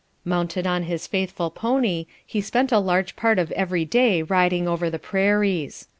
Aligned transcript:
Mounted 0.25 0.65
on 0.65 0.85
his 0.89 1.05
faithful 1.05 1.51
pony, 1.51 2.07
he 2.25 2.41
spent 2.41 2.71
a 2.71 2.79
large 2.79 3.15
part 3.15 3.37
of 3.37 3.51
every 3.51 3.85
day 3.85 4.23
riding 4.23 4.67
over 4.67 4.89
the 4.89 4.97
prairies. 4.97 5.87